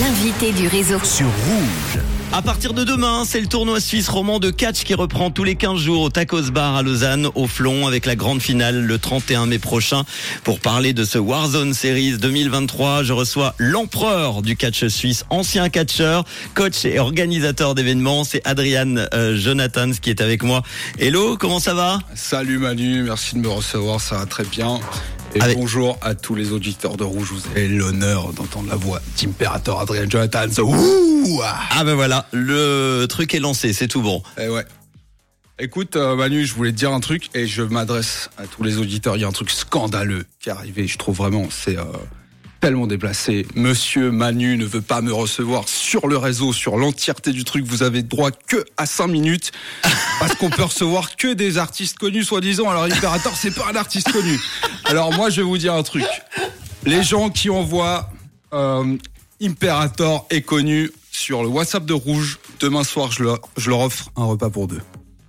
[0.00, 0.98] L'invité du réseau.
[1.02, 2.02] sur Rouge.
[2.32, 5.54] À partir de demain, c'est le tournoi suisse roman de catch qui reprend tous les
[5.54, 9.46] 15 jours au Tacos Bar à Lausanne, au Flon, avec la grande finale le 31
[9.46, 10.04] mai prochain.
[10.42, 16.24] Pour parler de ce Warzone Series 2023, je reçois l'empereur du catch suisse, ancien catcheur,
[16.54, 18.24] coach et organisateur d'événements.
[18.24, 20.62] C'est Adrian euh, Jonathans qui est avec moi.
[20.98, 22.00] Hello, comment ça va?
[22.14, 24.80] Salut Manu, merci de me recevoir, ça va très bien.
[25.36, 29.80] Et bonjour à tous les auditeurs de Rouge, vous avez l'honneur d'entendre la voix d'Imperator
[29.80, 30.46] Adrien Jonathan.
[30.62, 31.60] Ouh ah.
[31.72, 34.22] Ah ben voilà, le truc est lancé, c'est tout bon.
[34.40, 34.64] Eh ouais.
[35.58, 38.78] Écoute euh, Manu, je voulais te dire un truc et je m'adresse à tous les
[38.78, 39.16] auditeurs.
[39.16, 41.84] Il y a un truc scandaleux qui est arrivé, je trouve vraiment, c'est euh,
[42.60, 43.46] tellement déplacé.
[43.54, 47.64] Monsieur Manu ne veut pas me recevoir sur le réseau, sur l'entièreté du truc.
[47.66, 49.52] Vous avez droit que à 5 minutes
[50.18, 52.68] parce qu'on peut recevoir que des artistes connus, soi-disant.
[52.68, 54.40] Alors Imperator, c'est pas un artiste connu.
[54.88, 56.04] Alors moi, je vais vous dire un truc.
[56.84, 58.10] Les gens qui envoient
[58.52, 58.96] euh,
[59.42, 62.38] Imperator est connu sur le WhatsApp de Rouge.
[62.60, 64.80] Demain soir, je leur, je leur offre un repas pour deux.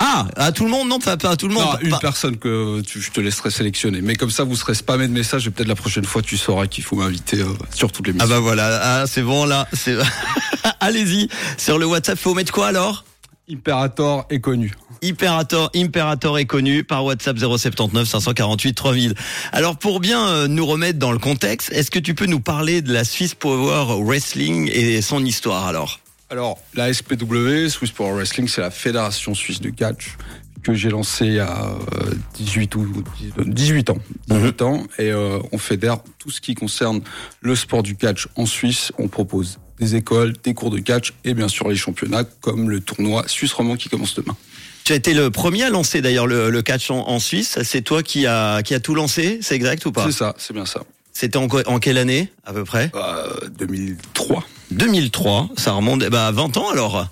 [0.00, 1.64] Ah, à tout le monde Non, pas, pas à tout le monde.
[1.64, 4.00] Non, pas- une pas- personne que tu, je te laisserai sélectionner.
[4.00, 6.66] Mais comme ça, vous serez spammé de messages et peut-être la prochaine fois, tu sauras
[6.68, 8.28] qu'il faut m'inviter euh, sur toutes les Ah missions.
[8.28, 9.66] bah voilà, ah, c'est bon là.
[10.80, 13.04] Allez-y, sur le WhatsApp, faut mettre quoi alors?
[13.50, 14.74] Imperator est connu.
[15.02, 19.14] Imperator, Imperator est connu par WhatsApp 079 548 3000.
[19.52, 22.82] Alors pour bien euh, nous remettre dans le contexte, est-ce que tu peux nous parler
[22.82, 26.00] de la Swiss Power Wrestling et son histoire alors?
[26.30, 30.18] Alors, la SPW, Swiss Power Wrestling, c'est la fédération suisse de catch
[30.62, 33.02] que j'ai lancée il y a euh, 18 ou
[33.38, 33.98] 18 ans.
[34.28, 37.00] 18 ans et euh, on fédère tout ce qui concerne
[37.40, 38.92] le sport du catch en Suisse.
[38.98, 42.80] On propose des écoles, des cours de catch et bien sûr les championnats comme le
[42.80, 44.36] tournoi Suisse Roman qui commence demain.
[44.84, 47.58] Tu as été le premier à lancer d'ailleurs le, le catch en, en Suisse.
[47.62, 50.06] C'est toi qui a qui a tout lancé, c'est exact ou pas?
[50.06, 50.80] C'est ça, c'est bien ça.
[51.12, 52.90] C'était en, en quelle année à peu près?
[52.94, 54.44] Euh, 2003.
[54.70, 55.50] 2003.
[55.56, 57.08] Ça remonte bah, à 20 ans alors.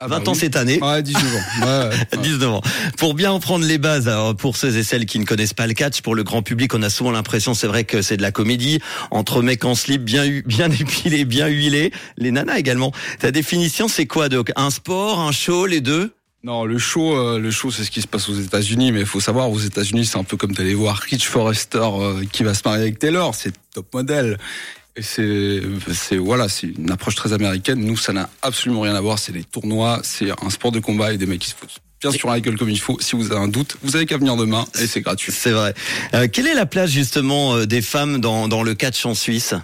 [0.00, 0.78] Ah 20 bah ans cette année.
[0.80, 1.66] Ouais, 19 ans.
[1.66, 2.22] Ouais, ouais, ouais.
[2.22, 2.60] 19 ans.
[2.98, 5.66] Pour bien en prendre les bases, alors, pour ceux et celles qui ne connaissent pas
[5.66, 8.22] le catch, pour le grand public, on a souvent l'impression, c'est vrai que c'est de
[8.22, 8.78] la comédie,
[9.10, 12.92] entre mecs en slip, bien, bien épilés, bien huilés, les nanas également.
[13.18, 16.12] Ta définition, c'est quoi donc Un sport, un show, les deux?
[16.44, 19.06] Non, le show, euh, le show, c'est ce qui se passe aux États-Unis, mais il
[19.06, 22.54] faut savoir, aux États-Unis, c'est un peu comme d'aller voir Rich Forrester euh, qui va
[22.54, 24.38] se marier avec Taylor, c'est top modèle.
[25.00, 27.80] C'est, voilà, c'est une approche très américaine.
[27.80, 29.18] Nous, ça n'a absolument rien à voir.
[29.18, 32.10] C'est des tournois, c'est un sport de combat et des mecs qui se foutent bien
[32.12, 32.98] sur la comme il faut.
[33.00, 35.32] Si vous avez un doute, vous avez qu'à venir demain et c'est gratuit.
[35.32, 35.74] C'est vrai.
[36.14, 39.54] Euh, quelle est la place justement euh, des femmes dans, dans le catch en Suisse?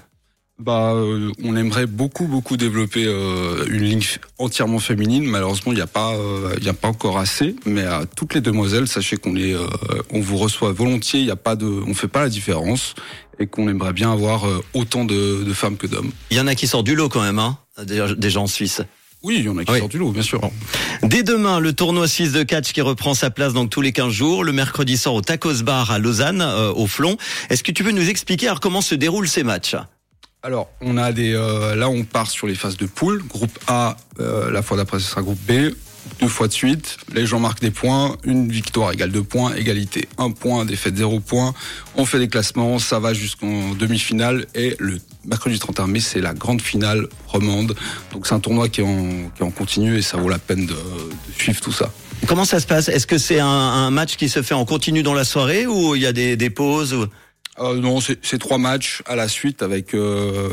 [0.60, 4.04] Bah, euh, on aimerait beaucoup, beaucoup développer euh, une ligne
[4.38, 5.24] entièrement féminine.
[5.24, 7.56] Malheureusement, il n'y a pas, euh, il y a pas encore assez.
[7.66, 9.66] Mais à toutes les demoiselles, sachez qu'on les, euh,
[10.10, 11.18] on vous reçoit volontiers.
[11.20, 12.94] Il y a pas de, on fait pas la différence
[13.40, 16.12] et qu'on aimerait bien avoir euh, autant de, de femmes que d'hommes.
[16.30, 18.80] Il y en a qui sortent du lot quand même, hein des, gens en Suisse.
[19.24, 19.78] Oui, il y en a qui Oui.
[19.80, 20.40] sortent du lot, bien sûr.
[21.02, 24.12] Dès demain, le tournoi suisse de catch qui reprend sa place donc tous les 15
[24.12, 24.44] jours.
[24.44, 27.16] Le mercredi sort au Tacos Bar à Lausanne, euh, au Flon.
[27.50, 29.74] Est-ce que tu peux nous expliquer alors comment se déroulent ces matchs?
[30.44, 33.22] Alors, on a des, euh, là, on part sur les phases de poule.
[33.26, 35.72] Groupe A, euh, la fois d'après, ce sera groupe B.
[36.20, 38.18] Deux fois de suite, les gens marquent des points.
[38.24, 41.54] Une victoire égale deux points, égalité un point, défaite zéro point.
[41.96, 44.44] On fait des classements, ça va jusqu'en demi-finale.
[44.54, 47.74] Et le mercredi 31 mai, c'est la grande finale romande.
[48.12, 50.38] Donc c'est un tournoi qui est en, qui est en continu et ça vaut la
[50.38, 50.76] peine de,
[51.38, 51.90] suivre tout ça.
[52.26, 52.90] Comment ça se passe?
[52.90, 56.02] Est-ce que c'est un, match qui se fait en continu dans la soirée ou il
[56.02, 57.08] y a des, des pauses
[57.60, 60.48] Euh, non, c'est trois matchs à la suite avec euh,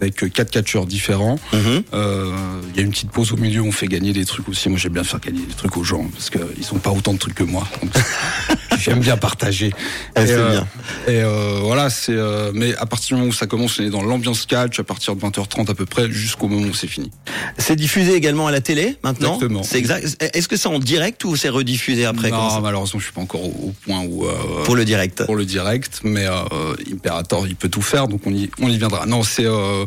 [0.00, 1.38] avec quatre catcheurs différents.
[1.52, 1.82] Mhm.
[1.92, 2.32] Euh,
[2.70, 4.68] Il y a une petite pause au milieu, on fait gagner des trucs aussi.
[4.68, 7.18] Moi, j'aime bien faire gagner des trucs aux gens parce qu'ils ont pas autant de
[7.18, 7.66] trucs que moi.
[7.82, 7.90] Donc,
[8.84, 9.72] j'aime bien partager.
[10.14, 10.66] Ah, Et, c'est euh, bien.
[11.08, 12.12] Et euh, voilà, c'est.
[12.14, 14.84] euh, mais à partir du moment où ça commence, on est dans l'ambiance catch à
[14.84, 17.10] partir de 20h30 à peu près jusqu'au moment où c'est fini.
[17.58, 19.62] C'est diffusé également à la télé maintenant Exactement.
[19.62, 20.16] C'est exact.
[20.34, 23.44] Est-ce que c'est en direct ou c'est rediffusé après non, malheureusement, je suis pas encore
[23.44, 24.26] au, au point où.
[24.26, 25.24] euh, Pour le direct.
[25.26, 28.78] pour le direct, mais euh, Imperator, il peut tout faire, donc on y, on y
[28.78, 29.06] viendra.
[29.06, 29.44] Non, c'est.
[29.46, 29.84] Euh,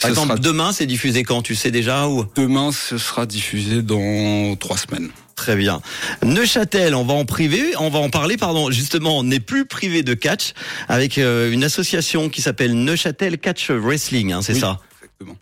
[0.00, 1.42] Par exemple, sera- demain, c'est diffusé quand?
[1.42, 2.24] Tu sais déjà ou?
[2.36, 5.08] Demain, ce sera diffusé dans trois semaines.
[5.36, 5.80] Très bien.
[6.22, 8.70] Neuchâtel, on va en privé, on va en parler, pardon.
[8.70, 10.52] Justement, on n'est plus privé de catch
[10.88, 14.60] avec euh, une association qui s'appelle Neuchâtel Catch Wrestling, hein, c'est Oui.
[14.60, 14.80] ça.
[15.02, 15.36] Exactement.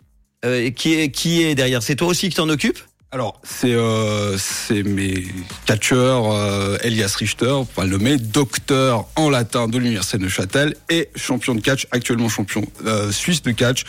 [0.45, 1.83] Euh, qui est qui est derrière?
[1.83, 2.79] C'est toi aussi qui t'en occupes?
[3.11, 5.25] Alors, c'est euh, c'est mes
[5.67, 11.09] catcheurs, euh, Elias Richter, pas le nommer, docteur en latin de l'université de Neuchâtel et
[11.15, 13.83] champion de catch, actuellement champion euh, suisse de catch,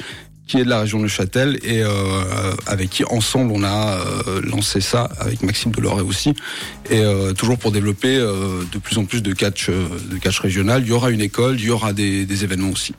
[0.46, 4.40] qui est de la région de Neuchâtel et euh, avec qui ensemble on a euh,
[4.42, 6.34] lancé ça avec Maxime Deloré aussi
[6.90, 10.82] et euh, toujours pour développer euh, de plus en plus de catch de catch régional.
[10.82, 12.94] Il y aura une école, il y aura des, des événements aussi.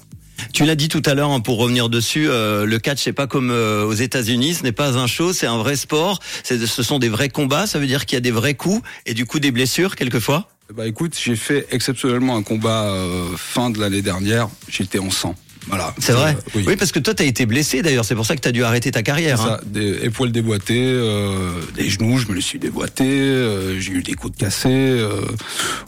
[0.53, 3.27] Tu l'as dit tout à l'heure, hein, pour revenir dessus, euh, le catch c'est pas
[3.27, 6.19] comme euh, aux États-Unis, ce n'est pas un show, c'est un vrai sport.
[6.43, 9.13] Ce sont des vrais combats, ça veut dire qu'il y a des vrais coups et
[9.13, 10.49] du coup des blessures quelquefois?
[10.73, 14.49] Bah écoute, j'ai fait exceptionnellement un combat euh, fin de l'année dernière.
[14.67, 15.35] J'étais en sang.
[15.67, 15.93] Voilà.
[15.99, 16.37] C'est vrai.
[16.55, 16.75] Euh, oui.
[16.75, 19.01] parce que toi t'as été blessé d'ailleurs, c'est pour ça que t'as dû arrêter ta
[19.03, 19.41] carrière.
[19.41, 19.57] Hein.
[19.59, 24.03] ça, des épaules déboîtées, euh, des genoux, je me les suis déboîtés, euh, j'ai eu
[24.03, 24.69] des coups de cassé.
[24.69, 25.21] euh,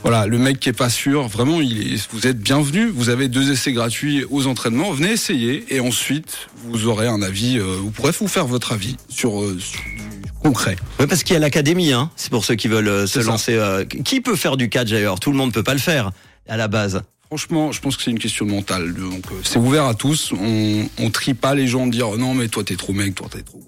[0.01, 2.88] voilà, le mec qui est pas sûr, vraiment, il est, vous êtes bienvenu.
[2.88, 4.91] Vous avez deux essais gratuits aux entraînements.
[4.91, 7.57] Venez essayer et ensuite vous aurez un avis.
[7.59, 10.75] euh, vous pourrez vous faire votre avis sur, euh, sur du concret.
[11.00, 12.09] Ouais, parce qu'il y a l'académie, hein.
[12.15, 13.27] c'est pour ceux qui veulent euh, se ça.
[13.27, 13.53] lancer.
[13.53, 15.19] euh, qui peut faire du catch d'ailleurs?
[15.19, 16.12] Tout le monde peut pas le faire
[16.47, 17.01] à la base.
[17.27, 18.94] Franchement, je pense que c'est une question mentale.
[18.94, 20.31] Donc, euh, c'est ouvert à tous.
[20.39, 23.27] On, on trie pas les gens de dire non, mais toi t'es trop mec, toi
[23.29, 23.63] t'es trop gros.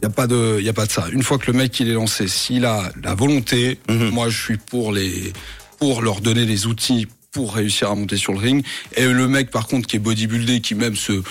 [0.00, 1.06] Il y a pas de, y a pas de ça.
[1.12, 4.10] Une fois que le mec il est lancé, s'il a la volonté, Mhm.
[4.10, 5.32] moi je suis pour les,
[5.78, 8.64] pour leur donner les outils pour réussir à monter sur le ring.
[8.96, 11.22] Et le mec par contre qui est bodybuildé, qui même se euh,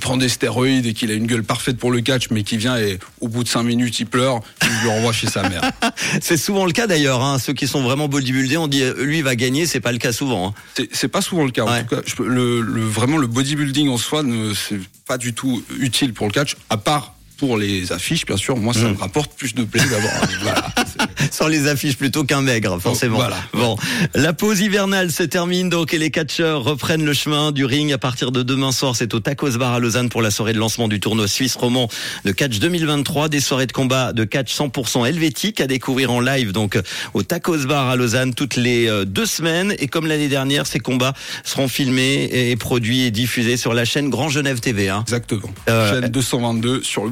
[0.00, 2.78] prend des stéroïdes et qu'il a une gueule parfaite pour le catch, mais qui vient
[2.78, 5.62] et au bout de cinq minutes il pleure, je le renvoie chez sa mère.
[6.22, 7.22] C'est souvent le cas d'ailleurs.
[7.22, 7.38] Hein.
[7.38, 9.98] Ceux qui sont vraiment bodybuildés, on dit euh, lui il va gagner, c'est pas le
[9.98, 10.48] cas souvent.
[10.48, 10.54] hein.
[10.76, 11.64] C'est- C'est pas souvent le cas.
[11.64, 15.34] En tout cas, je le, le- vraiment le bodybuilding en soi, ne c'est pas du
[15.34, 18.54] tout utile pour le catch, à part pour les affiches, bien sûr.
[18.58, 18.92] Moi, ça Mm.
[18.92, 20.12] me rapporte plus de plaisir d'avoir.
[20.42, 20.74] voilà.
[21.30, 23.16] Sans les affiches plutôt qu'un maigre, forcément.
[23.16, 23.38] Voilà.
[23.54, 23.76] Bon,
[24.14, 27.98] la pause hivernale se termine donc et les catcheurs reprennent le chemin du ring à
[27.98, 28.94] partir de demain soir.
[28.94, 31.88] C'est au Tacos Bar à Lausanne pour la soirée de lancement du tournoi suisse roman
[32.26, 33.28] de catch 2023.
[33.30, 36.78] Des soirées de combat de catch 100% helvétique à découvrir en live donc
[37.14, 39.74] au Tacos Bar à Lausanne toutes les euh, deux semaines.
[39.78, 41.14] Et comme l'année dernière, ces combats
[41.44, 44.90] seront filmés et produits et diffusés sur la chaîne Grand Genève TV.
[44.90, 45.04] Hein.
[45.06, 45.48] Exactement.
[45.70, 47.10] Euh, Chaîne 222 sur le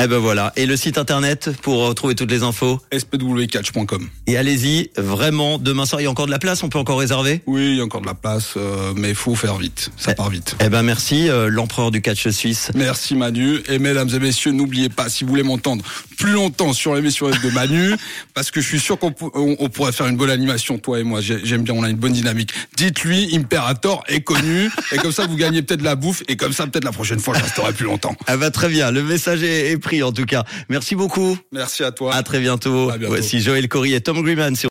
[0.00, 0.52] Eh ben voilà.
[0.56, 2.80] Et le site internet pour retrouver toutes les infos.
[2.96, 4.08] spwcatch.com.
[4.26, 6.98] Et allez-y, vraiment, demain soir, il y a encore de la place, on peut encore
[6.98, 9.90] réserver Oui, il y a encore de la place, euh, mais il faut faire vite.
[9.96, 10.14] Ça Eh.
[10.14, 10.56] part vite.
[10.64, 12.70] Eh ben merci, euh, l'empereur du catch suisse.
[12.74, 13.58] Merci Manu.
[13.68, 15.84] Et mesdames et messieurs, n'oubliez pas, si vous voulez m'entendre
[16.18, 17.94] plus longtemps sur l'émission de Manu,
[18.34, 21.20] parce que je suis sûr qu'on on- pourrait faire une bonne animation, toi et moi.
[21.20, 22.50] J'ai- J'aime bien, on a une bonne dynamique.
[22.76, 26.66] Dites-lui, Imperator est connu, et comme ça vous gagnez peut-être la bouffe, et comme ça
[26.66, 28.16] peut-être la prochaine fois je resterai plus longtemps.
[28.26, 30.44] Ah bah très bien, le message est, est pris en tout cas.
[30.68, 32.14] Merci beaucoup, Merci à toi.
[32.14, 32.88] à très bientôt.
[32.88, 33.14] À bientôt.
[33.14, 34.66] Voici Joël Corry et Tom Greenman sur